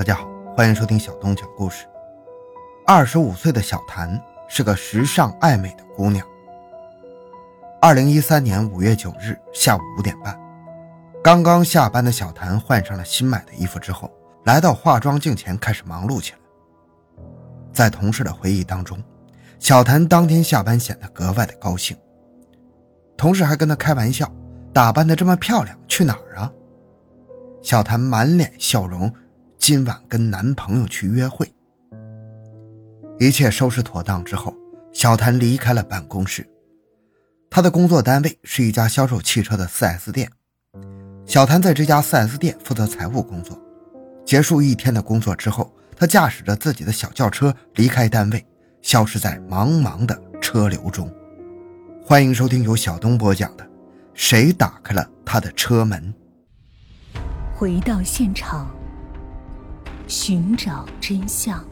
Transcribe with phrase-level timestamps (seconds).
[0.00, 0.26] 大家好，
[0.56, 1.84] 欢迎收听小东讲故事。
[2.86, 4.18] 二十五岁的小谭
[4.48, 6.26] 是个时尚爱美的姑娘。
[7.82, 10.40] 二零一三年五月九日下午五点半，
[11.22, 14.10] 刚刚下班的小谭换上了新买的衣服之后，
[14.44, 16.38] 来到化妆镜前开始忙碌起来。
[17.70, 18.98] 在同事的回忆当中，
[19.58, 21.94] 小谭当天下班显得格外的高兴。
[23.18, 24.26] 同事还跟他开玩笑
[24.72, 26.50] ：“打扮的这么漂亮，去哪儿啊？”
[27.60, 29.12] 小谭满脸笑容，
[29.60, 31.46] 今晚跟男朋友去约会。
[33.18, 34.56] 一切收拾妥当之后，
[34.90, 36.48] 小谭离开了办公室。
[37.50, 40.32] 他的工作单位是一家销售汽车的 4S 店。
[41.26, 43.60] 小谭在这家 4S 店负责财务工作。
[44.24, 48.42] 结束一天的工作之后，他驾驶着自己的小轿车离开单位，
[48.80, 51.12] 消失在茫茫的车流中。
[52.02, 53.64] 欢迎收听由小东播讲的
[54.14, 56.14] 《谁打开了他的车门》。
[57.54, 58.74] 回到现场，
[60.10, 61.64] 寻找真相。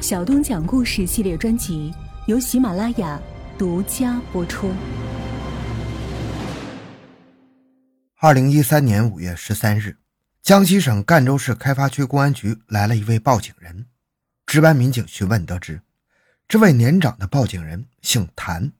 [0.00, 1.92] 小东讲故事系列专辑
[2.26, 3.20] 由喜马拉雅
[3.58, 4.72] 独家播出。
[8.16, 9.98] 二零一三年五月十三日，
[10.40, 13.84] 江西省赣州市开发区公安局来了一位报警人。
[14.46, 15.82] 值班民警询问得知，
[16.48, 18.72] 这位年长的报警人姓谭。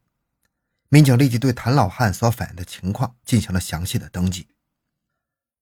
[0.88, 4.46] 民警立即对谭老汉所反映的情况进行了详细的登记。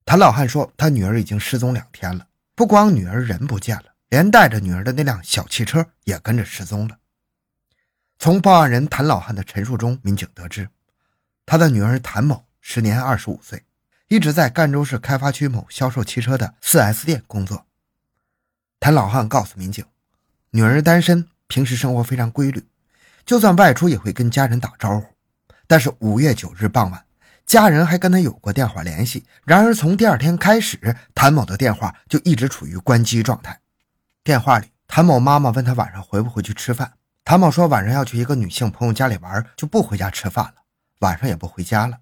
[0.04, 6.98] 谭老汉说，他女儿已经失踪两天了，不光女儿人不见了，连带着女儿的那辆小汽车也跟着失踪了。
[8.18, 10.66] 从报案人谭老汉的陈述中，民警得知，
[11.44, 13.62] 他的女儿谭某时年二十五岁。
[14.08, 17.66] 一直在赣州市开发区某销售汽车的 4S 店工作。
[18.80, 19.84] 谭老汉告诉民警，
[20.50, 22.64] 女儿单身，平时生活非常规律，
[23.26, 25.06] 就算外出也会跟家人打招呼。
[25.66, 27.04] 但是五月九日傍晚，
[27.46, 29.24] 家人还跟他有过电话联系。
[29.44, 33.60] 然而从第二天开始，谭某的电话就一直处于关机状态。
[34.24, 36.94] 电话里，谭某妈妈问他晚上回不回去吃饭，
[37.24, 40.54] 谭某说晚上要去一个女性朋友家里玩，就不回家吃饭了，
[40.98, 42.00] 晚上也不回家了。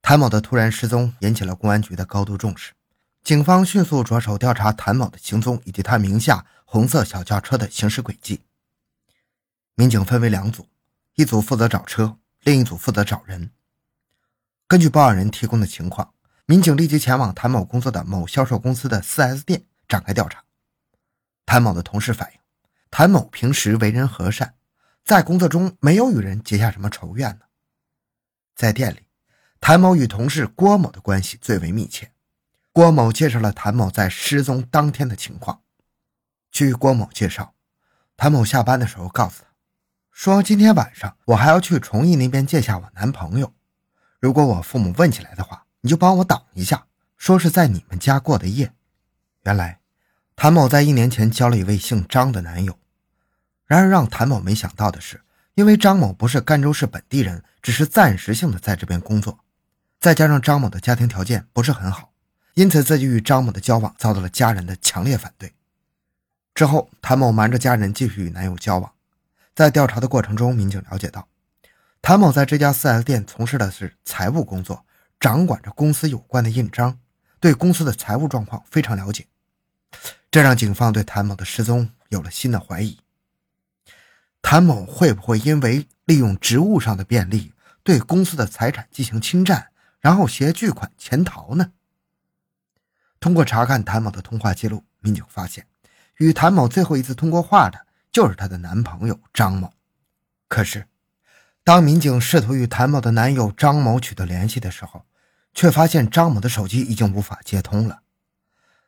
[0.00, 2.72] 谭某的突然失踪引起了公安局的高度重视，
[3.24, 8.42] 警方迅速着手调查谭某的行踪以及他名下红色小轿车的行驶轨迹。
[9.74, 10.68] 民警分为两组，
[11.16, 13.50] 一组负责找车，另一组负责找人。
[14.74, 16.14] 根据报案人提供的情况，
[16.46, 20.42] 民警立即前往谭某工作的某销售公司的 4S 店展开调查。
[21.46, 22.40] 谭某的同事反映，
[22.90, 24.54] 谭某平时为人和善，
[25.04, 27.44] 在工作中没有与人结下什么仇怨呢，
[28.56, 29.06] 在店里。
[29.60, 32.10] 谭某与同事郭某的关系最为密切。
[32.72, 35.62] 郭某介绍了谭某在失踪当天的情况。
[36.50, 37.54] 据郭某介绍，
[38.16, 39.50] 谭某下班的时候告诉他，
[40.10, 43.54] 说今天晚上我还要去崇义那边见下我男朋友。
[44.24, 46.86] 如果我父母问起来的话，你就帮我挡一下，
[47.18, 48.72] 说是在你们家过的夜。
[49.42, 49.80] 原来，
[50.34, 52.78] 谭某在一年前交了一位姓张的男友。
[53.66, 55.20] 然而让谭某没想到的是，
[55.52, 59.40] 因为张某不是赣州市本地人，只是暂时性的在这边工作。
[60.00, 62.10] 再加上张某的家庭条件不是很好，
[62.54, 65.52] 因此自己与张某的交往遭到了家人的强烈反对。
[66.54, 68.90] 之后，谭某瞒着家人继续与男友交往。
[69.54, 71.28] 在调查的过程中，民警了解到，
[72.06, 74.84] 谭某在这家 4S 店从事的是财务工作，
[75.18, 76.98] 掌管着公司有关的印章，
[77.40, 79.26] 对公司的财务状况非常了解。
[80.30, 83.00] 这让警方对谭某的失踪有了新的怀疑。
[84.42, 89.68] 谭某会不会因为利用职务上的便利，对公司的财产进行侵占？
[89.98, 91.72] 然后携巨款潜逃呢？
[93.18, 95.66] 通过查看谭某的通话记录，民警发现，
[96.18, 99.72] 与谭某最后一次通过话的就是她的男朋友张某。
[100.48, 100.86] 可是，
[101.64, 105.06] 当民警试图与谭某的男友张某取得联系的时候，
[105.54, 108.02] 却发现张某的手机已经无法接通了。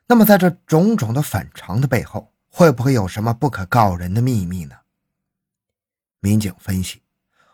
[0.05, 4.75] 那么，在这种种的反常的背后，会不会有什么不可告人的秘密呢？
[6.19, 7.01] 民警分析，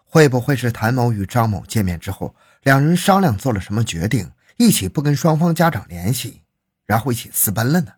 [0.04, 2.36] 会不会是谭某与张某见面之后？
[2.64, 6.42] 两人商量做了什么决定，一起不跟双方家长联系，
[6.86, 7.94] 然后一起私奔了呢？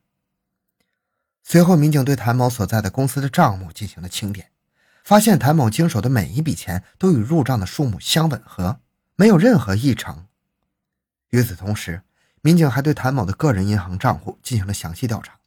[1.43, 4.51] 随后，民警对谭某所在的公司的账目进行了清点，
[5.05, 8.81] 发现谭某经手的每一笔钱都与入账的数目相吻合，
[9.15, 10.25] 没有任何异常。
[11.29, 12.01] 与此同时，
[12.41, 15.39] 民警还对谭某的个人银行账户进行了详细调查。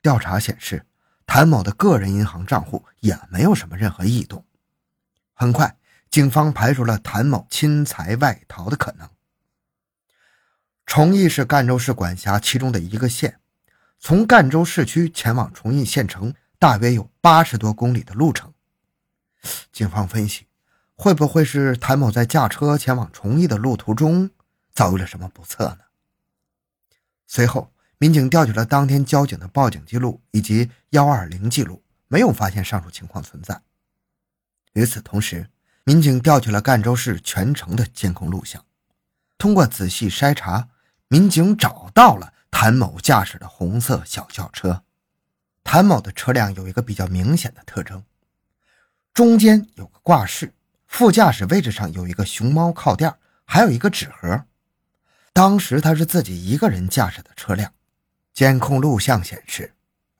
[0.00, 0.86] 调查显示，
[1.26, 4.44] 谭某的个人银行账户也没有什么任何异动。
[5.34, 5.76] 很快。
[6.10, 9.08] 警方排除了谭某侵财外逃的可能。
[10.84, 13.38] 崇义是赣州市管辖其中的一个县，
[14.00, 18.52] 从赣州市区前往崇义县城大约有八十多公里的路程。
[19.72, 20.46] 警方分析，
[20.94, 24.30] 会不会是谭某在驾车前往崇义的路途中
[24.72, 25.78] 遭遇了什么不测呢？
[27.26, 33.62] 随后，民警调取了当天交警的报警记录以及幺二零记录，没有发现上述情况存在。
[34.72, 35.48] 与此同时，
[35.84, 38.64] 民警调取了赣州市全城的监控录像，
[39.38, 40.68] 通过仔细筛查，
[41.08, 44.82] 民警找到了谭某驾驶的红色小轿车。
[45.62, 48.04] 谭某的车辆有一个比较明显的特征：
[49.12, 50.52] 中间有个挂饰，
[50.86, 53.14] 副驾驶位置上有一个熊猫靠垫，
[53.44, 54.44] 还有一个纸盒。
[55.32, 57.72] 当时他是自己一个人驾驶的车辆。
[58.32, 59.74] 监控录像显示，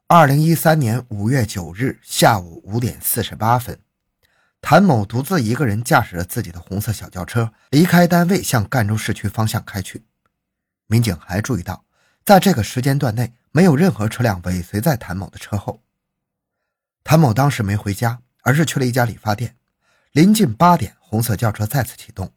[0.07, 3.79] 二零一三年五月九日下午五点四十八分，
[4.59, 10.05] 谭某独自一个人驾驶着自己的红色小轿车离开单位，向赣州市区方向开去。
[10.87, 11.85] 民警还注意到，
[12.25, 15.81] 在这个时间段内，没有任何车辆尾随在谭某的车后。
[17.03, 19.55] 谭某当时没回家，而是去了一家理发店。
[20.11, 22.31] 临近八点，红色轿车再次启动，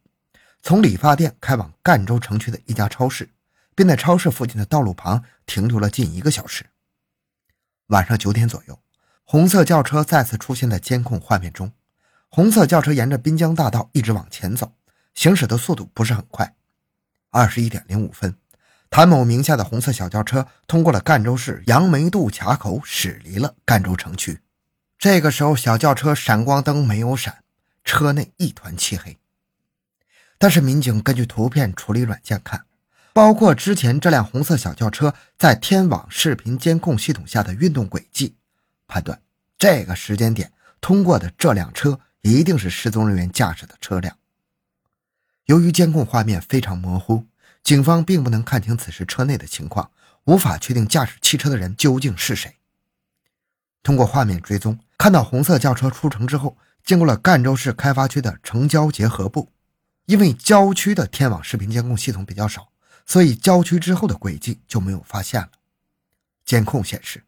[0.63, 3.29] 从理发店开往赣州城区的一家超市。
[3.77, 6.65] 并在超市附近的道路旁停留了近一个小时。
[7.89, 8.79] 晚上九点左右，
[9.25, 11.73] 红色轿车再次出现在监控画面中。
[12.29, 14.73] 红色轿车沿着滨江大道一直往前走，
[15.15, 16.55] 行驶的速度不是很快。
[17.31, 18.37] 二十一点零五分，
[18.91, 24.41] 谭某名下的红色小轿车通过了赣州市杨梅渡卡口，驶离了赣州城区。
[25.05, 27.45] 这个时候，小轿车闪光灯没有闪，
[27.85, 29.19] 车内一团漆黑。
[30.39, 32.65] 但是，民警根据图片处理软件看。
[33.13, 38.35] 包括之前这辆红色小轿车在天网视频监控系统下的运动轨迹，
[38.87, 39.21] 判断
[39.59, 44.17] 这个时间点通过的这辆车一定是失踪人员驾驶的车辆。
[45.45, 47.27] 由于监控画面非常模糊，
[47.63, 49.91] 警方并不能看清此时车内的情况，
[50.25, 52.57] 无法确定驾驶汽车的人究竟是谁。
[53.83, 59.51] 通过画面追踪，看到红色轿车出城之后，经过了赣州市开发区的城郊结合部，
[60.07, 62.69] 因为郊区的天网视频监控系统比较少。
[63.07, 65.51] 所以郊区之后的轨迹就没有发现了。
[66.47, 67.23] 监控显示，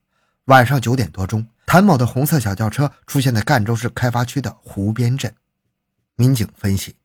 [0.47, 5.35] 晚上九点多钟，谭某的红色小轿车出现在赣州市开发区的湖边镇。
[6.15, 6.97] 民警分析，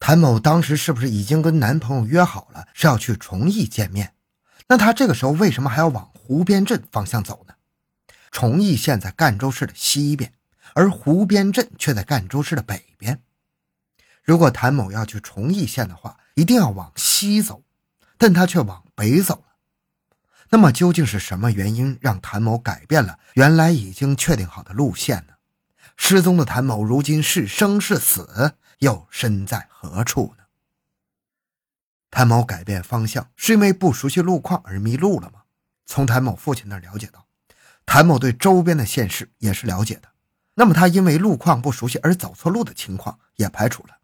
[0.00, 4.14] 谭某当时是不是已经跟男朋友约好了是要去崇义见面？
[4.68, 7.54] 那他这个时候为什么还要往湖边镇方向走呢？
[8.36, 10.34] 崇义县在赣州市的西边，
[10.74, 13.22] 而湖边镇却在赣州市的北边。
[14.22, 17.62] 如果谭某要去崇义县的话，一定要往西走。
[18.18, 19.56] 但他却往北走了，
[20.50, 25.32] 那么究竟是什么原因让谭某改变了原来已经确定好的路线呢？
[25.96, 30.44] 失踪的谭某如今是生是死，又身在何处呢？
[32.10, 35.44] 谭某改变方向是因为不熟悉路况而迷路了吗？
[35.86, 37.25] 从谭某父亲那了解到，
[37.86, 40.08] 谭某对周边的县市也是了解的，
[40.54, 43.96] 那么他因为路况不熟悉而走错路的情况也排除了。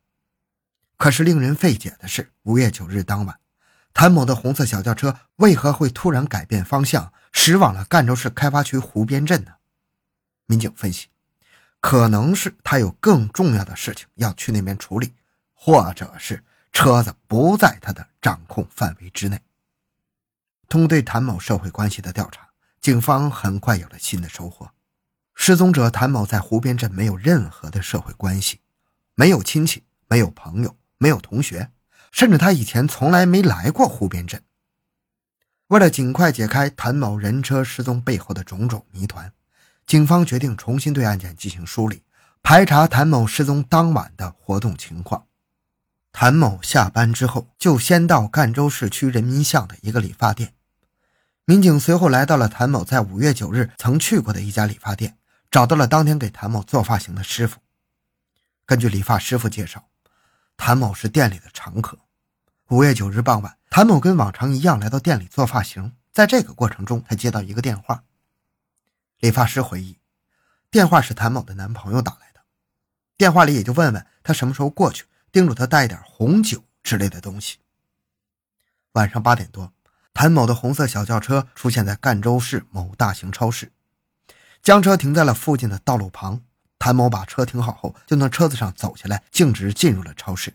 [0.97, 3.39] 可是令人费解的是，五月九日当晚。
[3.93, 9.53] 谭某的红色小轿车为何会突然改变方向，驶往了赣州市开发区湖边镇呢？
[10.47, 11.09] 民警分析，
[11.81, 15.13] 可能是他有更重要的事情要去那边处理，
[15.53, 16.43] 或者是
[16.73, 19.41] 车子不在他的掌控范围之内。
[20.69, 22.49] 通过对谭某社会关系的调查，
[22.83, 24.69] 警方很快有了新的收获：
[25.37, 28.59] 失踪者谭某在湖边镇没有任何的社会关系，
[29.15, 31.71] 没有亲戚，没有朋友，没有同学。
[32.11, 34.43] 甚至他以前从来没来过湖边镇。
[35.69, 39.33] 为了尽快解开谭某人车失踪背后的种种谜团，
[39.87, 42.03] 警方决定重新对案件进行梳理，
[42.43, 45.29] 排查谭某失踪当晚的活动情况。
[46.11, 50.55] 谭某下班之后，就先到赣州市区人民巷的一个理发店。
[51.45, 55.19] 民警随后来到了谭某在五月九日曾去过的一家理发店，
[55.51, 57.61] 找到了当天给谭某做发型的师傅。
[58.65, 59.89] 根据理发师傅介绍。
[60.55, 61.99] 谭某是店里的常客。
[62.69, 65.97] 五月九日傍晚，谭某跟往常一样来到店里做发型。
[66.13, 68.05] 在这个过程中，他接到一个电话。
[69.19, 69.99] 理发师回忆，
[70.71, 72.41] 电话是谭某的男朋友打来的。
[73.17, 77.59] 电话里也就问问他什么时候过去，叮嘱他带一点红酒之类的东西。
[78.93, 79.73] 晚上八点多，
[80.15, 83.73] 谭某的红色小轿车出现在赣州市某大型超市，
[84.63, 86.43] 将车停在了附近的道路旁。
[86.79, 90.55] 谭某把车停好后，就从车子上走下来，径直进入了超市。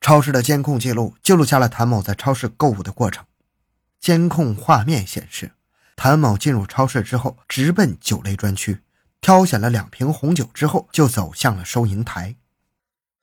[0.00, 3.24] 超市的监控记录记录下了谭某在超市购物的过程。
[3.98, 5.50] 监控画面显示，
[5.96, 8.80] 谭某进入超市之后，直奔酒类专区，
[9.20, 12.36] 挑选了两瓶红酒之后，就走向了收银台。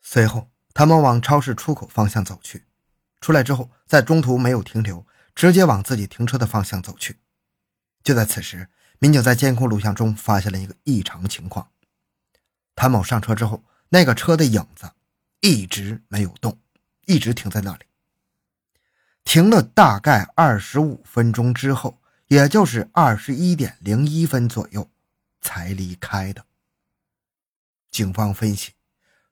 [0.01, 2.65] 随后，谭某往超市出口方向走去，
[3.21, 7.19] 出来之后，在中途没有停留，直接往自己停车的方向走去。
[8.03, 11.69] 就在此时，民警在监控录像中发现了一个异常情况。
[12.75, 14.91] 谭某上车之后，那个车的影子
[15.41, 16.57] 一直没有动，
[17.05, 17.85] 一直停在那里。
[19.23, 24.89] 停了大概二十五分钟之后，也就是二十一点零一分左右，
[25.41, 26.45] 才离开的。
[27.89, 28.73] 警方分析，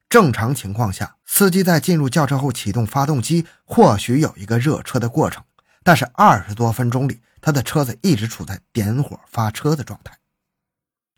[0.09, 5.43] 正常情况下，司机在进入轿车后启动发动机，或许有一个热车的过程，
[5.83, 10.17] 但是二十多分钟里，他的车子一直处在点火发车的状态，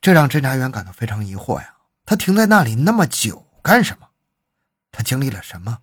[0.02, 1.76] 这让侦查员感到非常疑惑呀。
[2.04, 4.10] 他停在那里那么久干什么？
[4.92, 5.80] 他经历了什么？